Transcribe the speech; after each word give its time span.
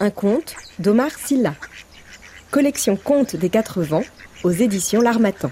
un 0.00 0.10
conte 0.10 0.54
d'Omar 0.78 1.10
Silla. 1.10 1.54
Collection 2.50 2.96
Contes 2.96 3.36
des 3.36 3.48
Quatre 3.48 3.82
Vents 3.82 4.04
aux 4.42 4.50
éditions 4.50 5.00
L'Armatan. 5.00 5.50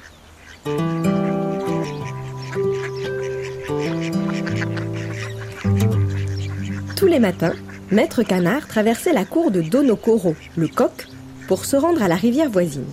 Tous 6.96 7.06
les 7.06 7.18
matins, 7.18 7.54
Maître 7.90 8.22
Canard 8.22 8.66
traversait 8.68 9.12
la 9.12 9.24
cour 9.24 9.50
de 9.50 9.60
Donokoro, 9.60 10.34
le 10.56 10.68
coq, 10.68 11.08
pour 11.48 11.64
se 11.64 11.76
rendre 11.76 12.02
à 12.02 12.08
la 12.08 12.16
rivière 12.16 12.50
voisine. 12.50 12.86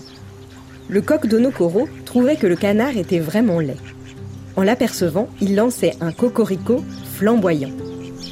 Le 0.88 1.02
coq 1.02 1.28
d'Onokoro 1.28 1.88
trouvait 2.06 2.36
que 2.36 2.48
le 2.48 2.56
canard 2.56 2.98
était 2.98 3.20
vraiment 3.20 3.60
laid. 3.60 3.78
En 4.56 4.64
l'apercevant, 4.64 5.30
il 5.40 5.56
lançait 5.56 5.96
un 6.02 6.12
cocorico 6.12 6.84
flamboyant. 7.16 7.72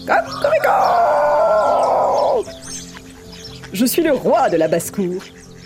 Cocorico 0.07 1.26
Je 3.77 3.85
suis 3.85 4.01
le 4.01 4.11
roi 4.11 4.49
de 4.49 4.57
la 4.57 4.67
basse-cour. 4.67 5.21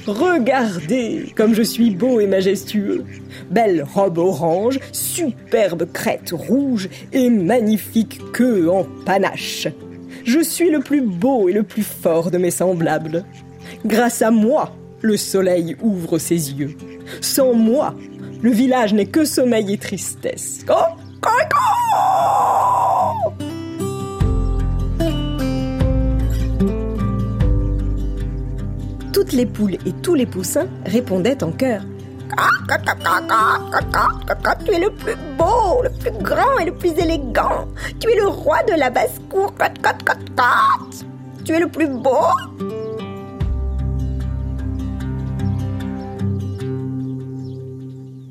Regardez 0.06 1.32
comme 1.34 1.54
je 1.54 1.62
suis 1.62 1.92
beau 1.92 2.20
et 2.20 2.28
majestueux. 2.28 3.06
Belle 3.50 3.86
robe 3.96 4.18
orange, 4.18 4.82
superbe 4.92 5.90
crête 5.94 6.32
rouge 6.34 6.90
et 7.14 7.30
magnifique 7.30 8.20
queue 8.34 8.70
en 8.70 8.86
panache. 9.06 9.70
Je 10.26 10.42
suis 10.42 10.70
le 10.70 10.82
plus 10.82 11.00
beau 11.00 11.48
et 11.48 11.54
le 11.54 11.64
plus 11.64 11.84
fort 11.84 12.32
de 12.32 12.38
mes 12.38 12.52
semblables. 12.52 13.24
Grâce 13.86 14.22
à 14.22 14.30
moi, 14.30 14.76
le 15.00 15.16
soleil 15.16 15.78
ouvre 15.82 16.18
ses 16.18 16.52
yeux. 16.52 16.76
Sans 17.22 17.54
moi, 17.54 17.96
le 18.42 18.52
village 18.52 18.94
n'est 18.94 19.06
que 19.06 19.24
sommeil 19.24 19.72
et 19.72 19.78
tristesse. 19.78 20.66
Cocorico 20.68 21.01
les 29.42 29.48
poules 29.48 29.78
et 29.88 29.94
tous 30.04 30.14
les 30.14 30.28
poussins 30.28 30.68
répondaient 30.86 31.44
en 31.44 31.52
chœur. 31.52 31.82
Tu 34.64 34.72
es 34.72 34.80
le 34.80 34.92
plus 34.92 35.16
beau, 35.36 35.82
le 35.82 35.90
plus 35.90 36.12
grand 36.22 36.60
et 36.60 36.66
le 36.66 36.74
plus 36.74 36.92
élégant. 36.92 37.68
Tu 38.00 38.12
es 38.12 38.16
le 38.18 38.28
roi 38.28 38.62
de 38.64 38.74
la 38.74 38.92
basse-cour. 38.92 39.52
Tu 41.44 41.54
es 41.54 41.60
le 41.60 41.68
plus 41.68 41.88
beau. 41.88 42.28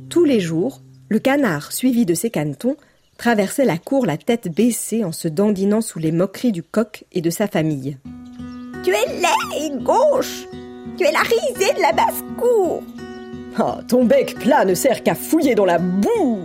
Tous 0.09 0.25
les 0.25 0.39
jours, 0.39 0.81
le 1.09 1.19
canard, 1.19 1.73
suivi 1.73 2.07
de 2.07 2.15
ses 2.15 2.31
canetons, 2.31 2.77
traversait 3.19 3.65
la 3.65 3.79
cour 3.79 4.07
la 4.07 4.17
tête 4.17 4.49
baissée 4.55 5.05
en 5.05 5.11
se 5.11 5.27
dandinant 5.27 5.81
sous 5.81 5.99
les 5.99 6.13
moqueries 6.13 6.53
du 6.53 6.63
coq 6.63 7.05
et 7.11 7.21
de 7.21 7.31
sa 7.31 7.49
famille. 7.49 7.99
Tu 8.85 8.91
es 8.91 9.21
laid 9.21 9.59
et 9.61 9.83
gauche 9.83 10.47
Tu 10.97 11.05
es 11.05 11.13
la 11.13 11.21
risée 11.21 11.75
de 11.75 11.81
la 11.81 11.93
basse-cour. 11.93 12.83
Oh, 13.59 13.75
ton 13.89 14.05
bec 14.05 14.39
plat 14.39 14.65
ne 14.65 14.75
sert 14.75 15.03
qu'à 15.03 15.15
fouiller 15.15 15.55
dans 15.55 15.65
la 15.65 15.79
boue. 15.79 16.41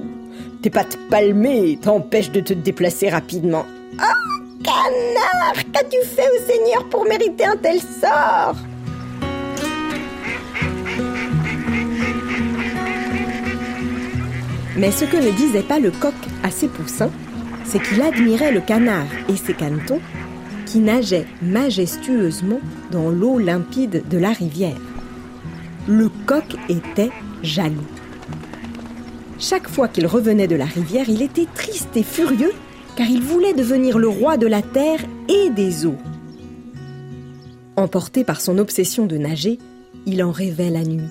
Tes 0.61 0.69
pattes 0.69 0.97
palmées 1.09 1.77
t'empêchent 1.81 2.31
de 2.31 2.39
te 2.39 2.53
déplacer 2.53 3.09
rapidement. 3.09 3.65
Oh, 3.93 4.63
canard 4.63 5.63
Qu'as-tu 5.71 5.97
fait 6.05 6.27
au 6.29 6.51
Seigneur 6.51 6.89
pour 6.89 7.05
mériter 7.05 7.45
un 7.45 7.57
tel 7.57 7.79
sort? 7.79 8.55
Mais 14.77 14.91
ce 14.91 15.05
que 15.05 15.17
ne 15.17 15.31
disait 15.31 15.63
pas 15.63 15.79
le 15.79 15.91
coq 15.91 16.13
à 16.43 16.49
ses 16.51 16.67
poussins, 16.67 17.11
c'est 17.63 17.81
qu'il 17.81 18.01
admirait 18.01 18.51
le 18.51 18.61
canard 18.61 19.07
et 19.29 19.37
ses 19.37 19.53
canetons 19.53 20.01
qui 20.65 20.79
nageaient 20.79 21.27
majestueusement 21.41 22.59
dans 22.91 23.09
l'eau 23.09 23.37
limpide 23.37 24.03
de 24.09 24.17
la 24.17 24.31
rivière. 24.31 24.81
Le 25.87 26.09
coq 26.25 26.55
était 26.69 27.11
jaloux. 27.43 27.81
Chaque 29.39 29.67
fois 29.67 29.87
qu'il 29.87 30.07
revenait 30.07 30.47
de 30.47 30.55
la 30.55 30.65
rivière, 30.65 31.09
il 31.09 31.21
était 31.21 31.47
triste 31.53 31.95
et 31.95 32.03
furieux 32.03 32.53
car 32.95 33.07
il 33.07 33.21
voulait 33.21 33.53
devenir 33.53 33.99
le 33.99 34.07
roi 34.07 34.37
de 34.37 34.47
la 34.47 34.61
terre 34.61 35.01
et 35.27 35.49
des 35.49 35.85
eaux. 35.85 35.97
Emporté 37.75 38.23
par 38.23 38.39
son 38.39 38.57
obsession 38.57 39.05
de 39.05 39.17
nager, 39.17 39.59
il 40.05 40.23
en 40.23 40.31
rêvait 40.31 40.69
la 40.69 40.83
nuit. 40.83 41.09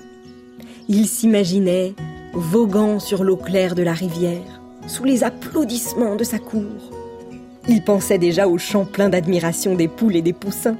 Il 0.87 1.07
s'imaginait 1.07 1.93
voguant 2.33 2.99
sur 2.99 3.23
l'eau 3.23 3.37
claire 3.37 3.75
de 3.75 3.83
la 3.83 3.93
rivière, 3.93 4.61
sous 4.87 5.03
les 5.03 5.23
applaudissements 5.23 6.15
de 6.15 6.23
sa 6.23 6.39
cour. 6.39 6.91
Il 7.67 7.83
pensait 7.83 8.17
déjà 8.17 8.47
au 8.47 8.57
chant 8.57 8.85
plein 8.85 9.09
d'admiration 9.09 9.75
des 9.75 9.87
poules 9.87 10.15
et 10.15 10.21
des 10.21 10.33
poussins. 10.33 10.77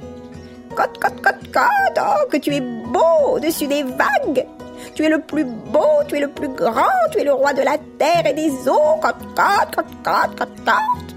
Cote, 0.76 0.98
cote, 0.98 1.20
cote, 1.22 1.52
cote, 1.52 1.98
oh, 2.00 2.28
que 2.30 2.36
tu 2.36 2.54
es 2.54 2.60
beau 2.60 3.34
au-dessus 3.34 3.66
des 3.66 3.82
vagues 3.82 4.46
Tu 4.94 5.04
es 5.04 5.08
le 5.08 5.20
plus 5.20 5.44
beau, 5.44 6.04
tu 6.06 6.16
es 6.16 6.20
le 6.20 6.28
plus 6.28 6.48
grand, 6.48 6.84
tu 7.10 7.18
es 7.18 7.24
le 7.24 7.32
roi 7.32 7.54
de 7.54 7.62
la 7.62 7.78
terre 7.98 8.26
et 8.26 8.34
des 8.34 8.50
eaux 8.68 9.00
Cote, 9.00 9.16
cote, 9.34 9.74
cote, 9.74 9.86
cote, 10.04 10.38
cote, 10.38 10.64
cote 10.64 11.16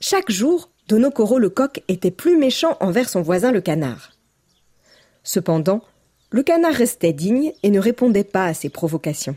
Chaque 0.00 0.30
jour, 0.30 0.70
Donokoro 0.88 1.38
le 1.38 1.50
coq 1.50 1.82
était 1.88 2.10
plus 2.10 2.38
méchant 2.38 2.78
envers 2.80 3.10
son 3.10 3.20
voisin 3.20 3.52
le 3.52 3.60
canard. 3.60 4.12
Cependant, 5.22 5.82
le 6.30 6.42
canard 6.42 6.74
restait 6.74 7.12
digne 7.12 7.52
et 7.62 7.70
ne 7.70 7.80
répondait 7.80 8.24
pas 8.24 8.44
à 8.44 8.54
ses 8.54 8.68
provocations. 8.68 9.36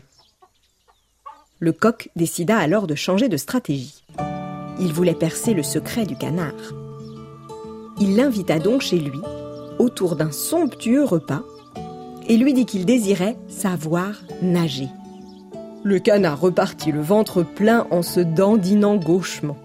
Le 1.58 1.72
coq 1.72 2.10
décida 2.16 2.58
alors 2.58 2.86
de 2.86 2.94
changer 2.94 3.28
de 3.28 3.36
stratégie. 3.36 4.04
Il 4.78 4.92
voulait 4.92 5.14
percer 5.14 5.54
le 5.54 5.62
secret 5.62 6.04
du 6.04 6.16
canard. 6.16 6.74
Il 8.00 8.16
l'invita 8.16 8.58
donc 8.58 8.82
chez 8.82 8.98
lui, 8.98 9.20
autour 9.78 10.16
d'un 10.16 10.32
somptueux 10.32 11.04
repas, 11.04 11.42
et 12.28 12.36
lui 12.36 12.52
dit 12.52 12.66
qu'il 12.66 12.84
désirait 12.84 13.36
savoir 13.48 14.22
nager. 14.42 14.88
Le 15.84 15.98
canard 15.98 16.40
repartit 16.40 16.92
le 16.92 17.00
ventre 17.00 17.42
plein 17.42 17.86
en 17.90 18.02
se 18.02 18.20
dandinant 18.20 18.96
gauchement. 18.96 19.56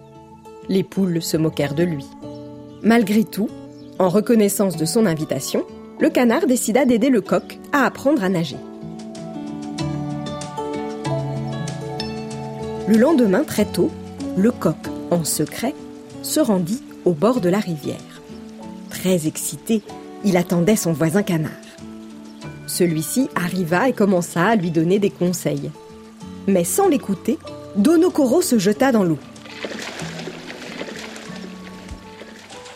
Les 0.69 0.83
poules 0.83 1.21
se 1.21 1.37
moquèrent 1.37 1.75
de 1.75 1.83
lui. 1.83 2.05
Malgré 2.81 3.23
tout, 3.23 3.49
en 3.99 4.09
reconnaissance 4.09 4.77
de 4.77 4.85
son 4.85 5.05
invitation, 5.05 5.65
le 5.99 6.09
canard 6.09 6.45
décida 6.45 6.85
d'aider 6.85 7.09
le 7.09 7.21
coq 7.21 7.57
à 7.71 7.85
apprendre 7.85 8.23
à 8.23 8.29
nager. 8.29 8.57
Le 12.87 12.97
lendemain, 12.97 13.43
très 13.43 13.65
tôt, 13.65 13.91
le 14.37 14.51
coq, 14.51 14.77
en 15.11 15.23
secret, 15.23 15.73
se 16.21 16.39
rendit 16.39 16.81
au 17.05 17.11
bord 17.11 17.41
de 17.41 17.49
la 17.49 17.59
rivière. 17.59 17.97
Très 18.89 19.27
excité, 19.27 19.81
il 20.23 20.37
attendait 20.37 20.75
son 20.75 20.93
voisin 20.93 21.23
canard. 21.23 21.51
Celui-ci 22.67 23.29
arriva 23.35 23.89
et 23.89 23.93
commença 23.93 24.45
à 24.45 24.55
lui 24.55 24.71
donner 24.71 24.99
des 24.99 25.09
conseils. 25.09 25.71
Mais 26.47 26.63
sans 26.63 26.87
l'écouter, 26.87 27.39
Donokoro 27.75 28.41
se 28.41 28.59
jeta 28.59 28.91
dans 28.91 29.03
l'eau. 29.03 29.19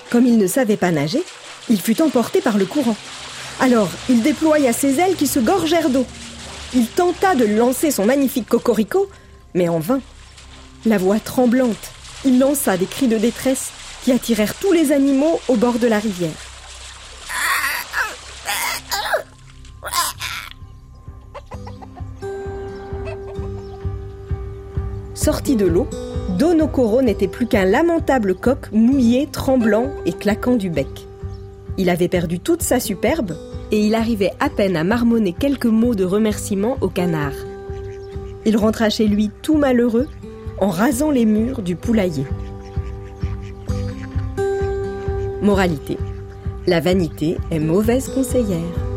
Comme 0.09 0.25
il 0.25 0.37
ne 0.37 0.47
savait 0.47 0.77
pas 0.77 0.91
nager, 0.91 1.23
il 1.69 1.79
fut 1.79 2.01
emporté 2.01 2.41
par 2.41 2.57
le 2.57 2.65
courant. 2.65 2.97
Alors, 3.59 3.89
il 4.09 4.21
déploya 4.21 4.73
ses 4.73 4.99
ailes 4.99 5.15
qui 5.15 5.27
se 5.27 5.39
gorgèrent 5.39 5.89
d'eau. 5.89 6.05
Il 6.73 6.87
tenta 6.87 7.35
de 7.35 7.45
lancer 7.45 7.91
son 7.91 8.05
magnifique 8.05 8.47
cocorico, 8.47 9.09
mais 9.53 9.69
en 9.69 9.79
vain. 9.79 10.01
La 10.85 10.97
voix 10.97 11.19
tremblante, 11.19 11.91
il 12.25 12.39
lança 12.39 12.77
des 12.77 12.85
cris 12.85 13.07
de 13.07 13.17
détresse 13.17 13.71
qui 14.03 14.11
attirèrent 14.11 14.55
tous 14.55 14.71
les 14.71 14.91
animaux 14.91 15.39
au 15.47 15.55
bord 15.55 15.79
de 15.79 15.87
la 15.87 15.99
rivière. 15.99 16.31
Sorti 25.13 25.55
de 25.55 25.67
l'eau, 25.67 25.87
Donokoro 26.39 27.03
n'était 27.03 27.27
plus 27.27 27.45
qu'un 27.45 27.65
lamentable 27.65 28.33
coq 28.33 28.71
mouillé, 28.71 29.27
tremblant 29.31 29.91
et 30.07 30.13
claquant 30.13 30.55
du 30.55 30.71
bec. 30.71 31.10
Il 31.81 31.89
avait 31.89 32.09
perdu 32.09 32.39
toute 32.39 32.61
sa 32.61 32.79
superbe 32.79 33.35
et 33.71 33.79
il 33.83 33.95
arrivait 33.95 34.33
à 34.39 34.51
peine 34.51 34.77
à 34.77 34.83
marmonner 34.83 35.33
quelques 35.33 35.65
mots 35.65 35.95
de 35.95 36.03
remerciement 36.03 36.77
au 36.79 36.89
canard. 36.89 37.33
Il 38.45 38.55
rentra 38.55 38.91
chez 38.91 39.07
lui 39.07 39.31
tout 39.41 39.57
malheureux 39.57 40.07
en 40.59 40.69
rasant 40.69 41.09
les 41.09 41.25
murs 41.25 41.63
du 41.63 41.75
poulailler. 41.75 42.27
Moralité. 45.41 45.97
La 46.67 46.81
vanité 46.81 47.37
est 47.49 47.57
mauvaise 47.57 48.09
conseillère. 48.09 48.90